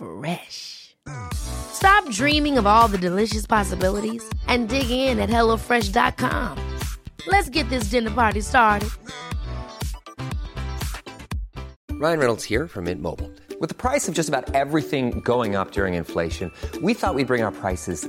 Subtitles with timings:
[0.00, 0.96] Fresh.
[1.34, 6.78] Stop dreaming of all the delicious possibilities and dig in at HelloFresh.com.
[7.26, 8.88] Let's get this dinner party started.
[11.92, 13.30] Ryan Reynolds here from Mint Mobile.
[13.60, 17.42] With the price of just about everything going up during inflation, we thought we'd bring
[17.42, 18.08] our prices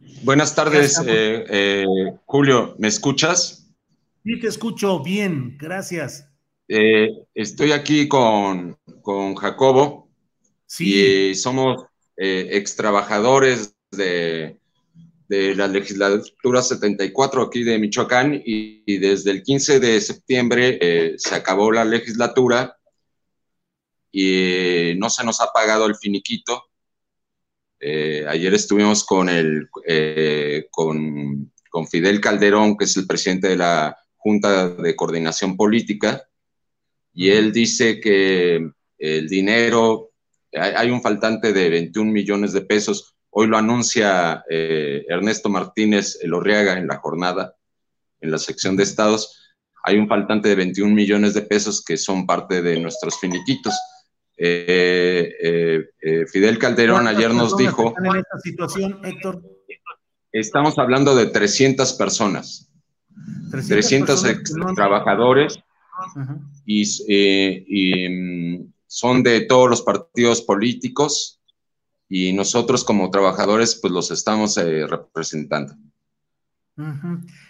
[0.00, 1.86] Buenas tardes, eh, eh,
[2.24, 3.66] Julio, ¿me escuchas?
[4.24, 6.28] Sí, te escucho bien, gracias.
[6.68, 10.08] Eh, estoy aquí con, con Jacobo
[10.66, 14.60] Sí, y somos ex trabajadores de,
[15.28, 21.34] de la legislatura 74 aquí de Michoacán y, y desde el 15 de septiembre se
[21.34, 22.76] acabó la legislatura
[24.12, 26.64] y no se nos ha pagado el finiquito.
[27.80, 33.56] Eh, ayer estuvimos con, el, eh, con, con Fidel Calderón, que es el presidente de
[33.56, 36.28] la Junta de Coordinación Política,
[37.12, 40.10] y él dice que el dinero,
[40.52, 43.14] hay, hay un faltante de 21 millones de pesos.
[43.30, 47.54] Hoy lo anuncia eh, Ernesto Martínez Elorriaga en la jornada,
[48.20, 49.54] en la sección de estados.
[49.84, 53.74] Hay un faltante de 21 millones de pesos que son parte de nuestros finiquitos.
[54.40, 59.42] Eh, eh, eh, Fidel Calderón ¿Cuántas ayer nos dijo, están en esta situación, Héctor?
[60.30, 62.70] estamos hablando de 300 personas,
[63.50, 65.58] 300 personas ex que no han- trabajadores
[66.64, 71.40] y, eh, y, mm, son de todos los partidos políticos
[72.08, 75.74] y nosotros como trabajadores pues los estamos eh, representando.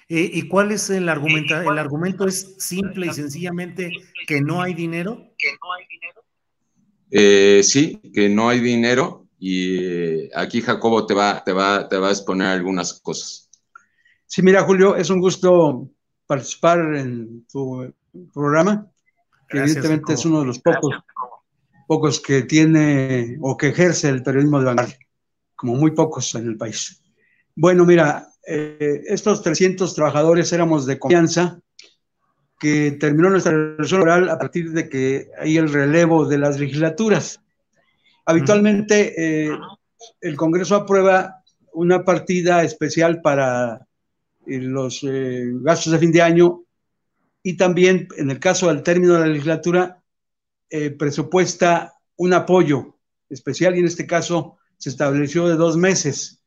[0.09, 1.61] Eh, ¿Y cuál es el argumento?
[1.61, 3.91] El argumento es simple y sencillamente
[4.27, 5.35] que no hay dinero.
[7.11, 11.97] Eh, sí, que no hay dinero y eh, aquí Jacobo te va, te, va, te
[11.97, 13.49] va a exponer algunas cosas.
[14.27, 15.89] Sí, mira, Julio, es un gusto
[16.27, 17.93] participar en tu
[18.35, 18.91] programa,
[19.49, 20.95] que Gracias, evidentemente es uno de los pocos,
[21.87, 24.99] pocos que tiene o que ejerce el periodismo de vanguardia,
[25.57, 27.03] como muy pocos en el país.
[27.55, 31.61] Bueno, mira, eh, estos 300 trabajadores éramos de confianza,
[32.59, 37.41] que terminó nuestra relación laboral a partir de que hay el relevo de las legislaturas.
[38.25, 39.59] Habitualmente eh,
[40.21, 41.43] el Congreso aprueba
[41.73, 43.87] una partida especial para
[44.47, 46.65] eh, los eh, gastos de fin de año
[47.43, 50.03] y también, en el caso del término de la legislatura,
[50.71, 52.97] eh, presupuesta un apoyo
[53.29, 56.43] especial y en este caso se estableció de dos meses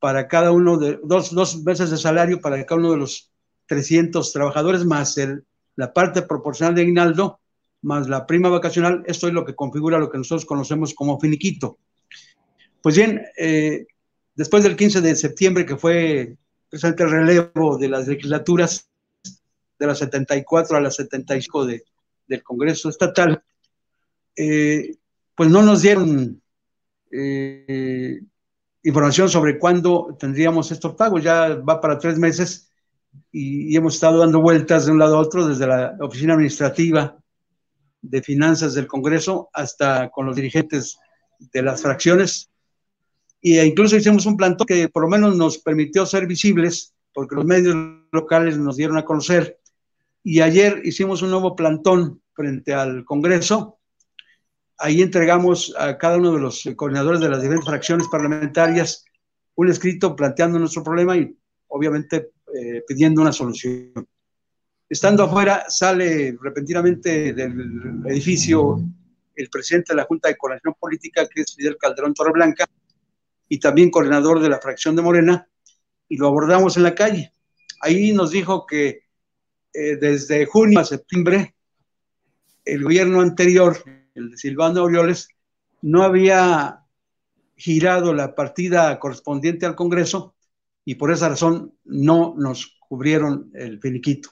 [0.00, 3.32] para cada uno de dos, dos meses de salario para cada uno de los
[3.66, 5.44] 300 trabajadores más el,
[5.76, 7.40] la parte proporcional de aguinaldo
[7.84, 9.04] más la prima vacacional.
[9.06, 11.78] Esto es lo que configura lo que nosotros conocemos como finiquito.
[12.82, 13.86] Pues bien, eh,
[14.34, 16.36] después del 15 de septiembre, que fue
[16.68, 18.88] precisamente el relevo de las legislaturas
[19.78, 21.84] de las 74 a las 75 de,
[22.26, 23.42] del Congreso Estatal,
[24.36, 24.96] eh,
[25.34, 26.40] pues no nos dieron
[27.10, 28.20] eh,
[28.82, 31.22] información sobre cuándo tendríamos estos pagos.
[31.22, 32.70] Ya va para tres meses
[33.32, 37.18] y, hemos estado dando vueltas de un lado a otro desde la oficina administrativa
[38.02, 40.98] de finanzas del Congreso hasta con los dirigentes
[41.38, 42.50] de las fracciones
[43.42, 47.44] e incluso hicimos un plantón que por lo menos nos permitió ser visibles porque los
[47.44, 47.76] medios
[48.10, 49.58] locales nos dieron a conocer
[50.22, 53.78] y ayer hicimos un nuevo plantón frente al Congreso.
[54.78, 59.04] Ahí entregamos a cada uno de los coordinadores de las diferentes fracciones parlamentarias
[59.56, 61.36] un escrito planteando nuestro problema y
[61.68, 64.06] obviamente eh, pidiendo una solución.
[64.88, 68.80] Estando afuera, sale repentinamente del edificio
[69.34, 72.64] el presidente de la Junta de Coordinación Política, que es Fidel Calderón Torreblanca,
[73.48, 75.48] y también coordinador de la fracción de Morena,
[76.08, 77.32] y lo abordamos en la calle.
[77.80, 79.02] Ahí nos dijo que
[79.72, 81.56] eh, desde junio a septiembre,
[82.64, 83.76] el gobierno anterior,
[84.14, 85.28] el de Silvano Aureoles,
[85.82, 86.84] no había
[87.56, 90.33] girado la partida correspondiente al Congreso
[90.84, 94.30] y por esa razón no nos cubrieron el finiquito.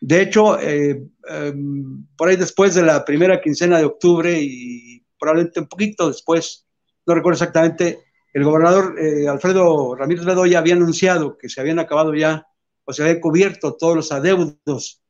[0.00, 5.60] De hecho, eh, em, por ahí después de la primera quincena de octubre y probablemente
[5.60, 6.66] un poquito después,
[7.06, 12.14] no recuerdo exactamente, el gobernador eh, Alfredo Ramírez Bedoya había anunciado que se habían acabado
[12.14, 12.46] ya
[12.84, 15.02] o se habían cubierto todos los adeudos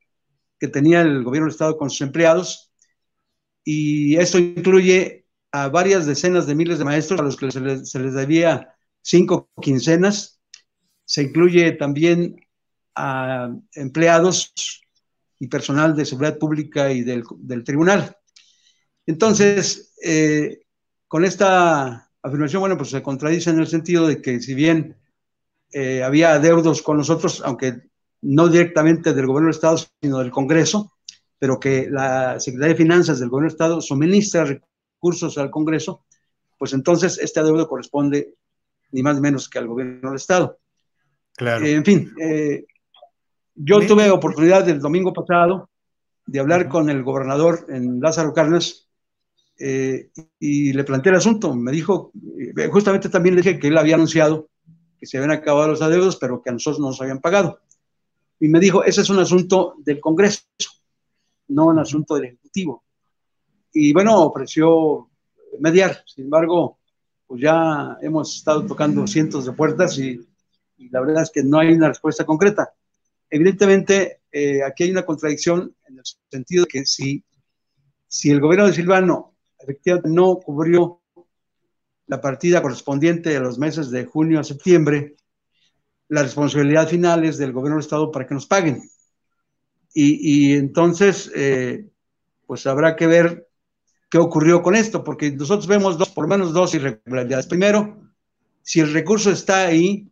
[0.59, 2.73] que tenía el gobierno del Estado con sus empleados
[3.65, 7.91] y esto incluye a varias decenas de miles de maestros a los que se les,
[7.91, 10.34] se les debía cinco quincenas.
[11.05, 12.37] Se incluye también
[12.95, 14.53] a empleados
[15.39, 17.25] y personal de seguridad pública y del,
[17.65, 18.17] tribunal.
[19.07, 20.63] Entonces, eh,
[21.09, 24.97] con esta afirmación, bueno, pues se contradice en el sentido de que si bien
[25.73, 27.83] eh, había adeudos con nosotros, aunque
[28.23, 30.93] no directamente del gobierno del Estado, sino del Congreso,
[31.39, 36.07] pero que la Secretaría de Finanzas del Gobierno del Estado suministra recursos al Congreso,
[36.57, 38.35] pues entonces este adeudo corresponde
[38.93, 40.59] ni más menos que al Gobierno del Estado.
[41.37, 41.67] Claro.
[41.67, 42.65] en fin, eh,
[43.55, 45.69] yo tuve oportunidad el domingo pasado
[46.27, 48.89] de hablar con el gobernador en Lázaro Cárdenas
[49.59, 51.55] eh, y le planteé el asunto.
[51.55, 54.49] Me dijo, eh, justamente también le dije que él había anunciado
[54.99, 57.61] que se habían acabado los adeudos, pero que a nosotros no nos habían pagado.
[58.41, 60.43] Y me dijo, ese es un asunto del Congreso
[61.49, 62.85] no un asunto del Ejecutivo.
[63.73, 65.11] Y bueno, ofreció
[65.61, 66.79] mediar, sin embargo,
[67.27, 70.21] pues ya hemos estado tocando cientos de puertas y,
[70.91, 72.73] la verdad es que no hay una respuesta concreta.
[73.31, 77.25] Evidentemente, eh, aquí hay una contradicción en el sentido de que si,
[78.07, 81.01] si el gobierno de Silvano efectivamente no cubrió
[82.07, 85.17] la partida correspondiente a los meses de junio a septiembre,
[86.09, 88.83] la responsabilidad final es del gobierno del Estado para que nos paguen.
[89.97, 91.89] Y, entonces, eh,
[92.47, 93.49] pues habrá que ver
[94.11, 97.47] qué ocurrió con esto, porque nosotros vemos dos, por lo menos dos irregularidades.
[97.47, 98.11] Primero,
[98.63, 100.11] si el recurso está ahí,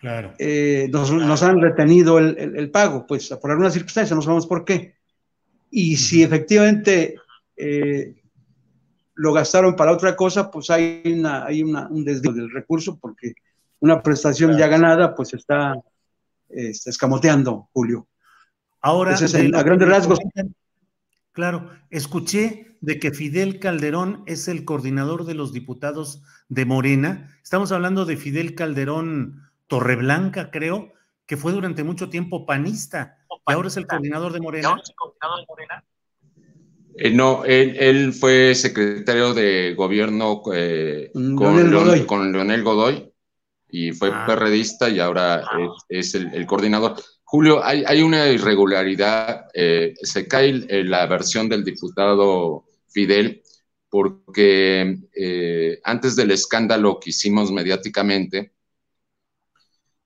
[0.00, 0.34] claro.
[0.38, 4.96] Eh, nos, han retenido el, pago, pues por alguna circunstancia, no sabemos por qué.
[5.70, 7.14] Y si efectivamente
[7.56, 8.16] eh,
[9.14, 13.34] lo gastaron para otra cosa, pues hay, una, hay un desvío del recurso, porque
[13.80, 15.74] una prestación ya ganada, pues está,
[16.48, 18.08] está escamoteando, Julio.
[18.80, 20.18] Ahora, a grandes rasgos.
[21.32, 27.36] Claro, escuché de que Fidel Calderón es el coordinador de los diputados de Morena.
[27.42, 30.92] Estamos hablando de Fidel Calderón Torreblanca, creo,
[31.26, 34.76] que fue durante mucho tiempo panista y ahora es el coordinador de Morena.
[36.96, 41.70] Eh, no, él, fue secretario de gobierno eh, con,
[42.32, 43.12] Leonel Godoy.
[43.70, 44.24] y fue ah.
[44.26, 45.44] perredista y ahora
[45.88, 46.96] es, el, coordinador.
[47.22, 49.46] Julio, hay, una irregularidad.
[49.54, 53.40] Eh, se cae eh, la versión del diputado Fidel
[53.90, 58.52] porque eh, antes del escándalo que hicimos mediáticamente,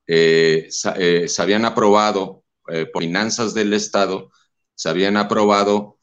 [0.06, 2.44] se habían aprobado
[2.92, 4.30] por finanzas del Estado,
[4.74, 5.98] se habían aprobado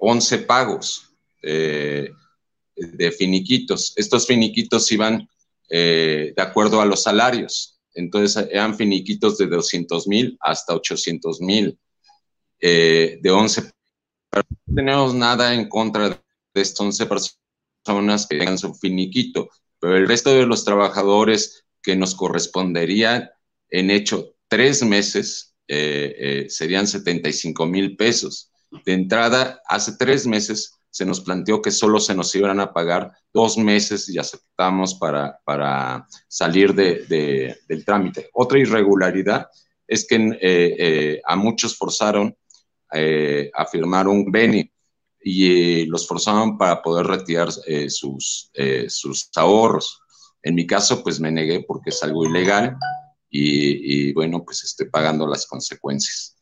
[0.00, 3.92] 11 pagos de finiquitos.
[3.96, 5.28] Estos finiquitos iban
[5.68, 11.78] de acuerdo a los salarios entonces eran finiquitos de 200 mil hasta 800 mil,
[12.60, 13.72] eh, de 11.
[14.30, 16.16] Pero no tenemos nada en contra de
[16.54, 19.50] estas 11 personas que tengan su finiquito,
[19.80, 23.30] pero el resto de los trabajadores que nos corresponderían
[23.70, 28.52] en hecho tres meses eh, eh, serían 75 mil pesos.
[28.84, 33.12] De entrada, hace tres meses se nos planteó que solo se nos iban a pagar
[33.32, 38.28] dos meses y aceptamos para, para salir de, del trámite.
[38.34, 39.46] Otra irregularidad
[39.86, 42.36] es que eh, a muchos forzaron
[42.90, 44.70] a firmar un beni
[45.22, 48.50] y los forzaron para poder retirar sus,
[48.88, 50.02] sus ahorros.
[50.42, 52.76] En mi caso, pues me negué porque es algo ilegal
[53.30, 56.38] y, y bueno, pues estoy pagando las consecuencias.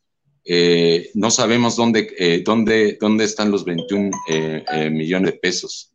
[0.49, 5.93] Eh, no sabemos dónde, eh, dónde, dónde están los 21 eh, millones de pesos.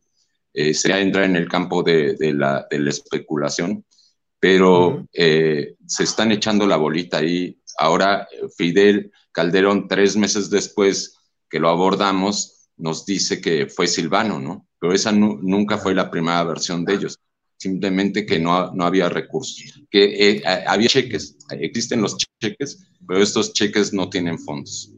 [0.52, 3.86] sería entrar en el campo de, la, de la, especulación,
[4.38, 7.58] pero se están echando la bolita ahí.
[7.78, 8.28] Ahora
[8.58, 11.16] Fidel Calderón, tres meses después
[11.48, 14.68] que lo abordamos, nos dice que fue Silvano, ¿no?
[14.78, 17.18] Pero esa nunca fue la primera versión de ellos
[17.62, 23.52] simplemente que no, no había recursos, que eh, había cheques, existen los cheques, pero estos
[23.52, 24.92] cheques no tienen fondos.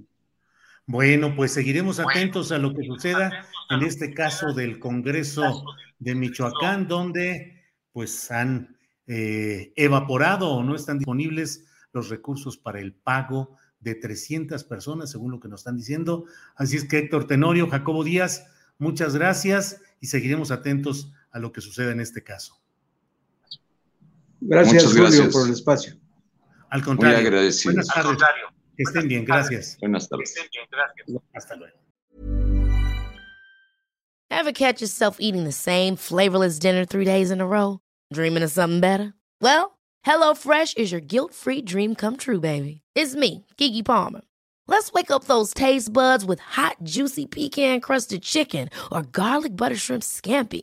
[0.86, 5.64] Bueno, pues seguiremos atentos a lo que suceda en este caso del Congreso
[5.98, 12.94] de Michoacán, donde pues han eh, evaporado o no están disponibles los recursos para el
[12.94, 16.24] pago de 300 personas, según lo que nos están diciendo.
[16.56, 18.46] Así es que Héctor Tenorio, Jacobo Díaz,
[18.78, 22.54] muchas gracias y seguiremos atentos a lo que sucede en este caso.
[24.40, 25.94] Gracias, Julio, por el espacio.
[26.70, 27.18] Al contrario.
[27.18, 27.74] Muy agradecido.
[27.74, 28.18] Buenas tardes.
[28.76, 29.76] Que estén bien, gracias.
[29.80, 30.32] Buenas tardes.
[30.34, 31.22] Que estén bien, gracias.
[31.34, 31.76] Hasta luego.
[34.30, 37.80] Ever catch yourself eating the same flavorless dinner three days in a row?
[38.12, 39.14] Dreaming of something better?
[39.40, 42.82] Well, HelloFresh is your guilt-free dream come true, baby.
[42.94, 44.22] It's me, Kiki Palmer.
[44.66, 50.02] Let's wake up those taste buds with hot, juicy pecan-crusted chicken or garlic butter shrimp
[50.02, 50.62] scampi.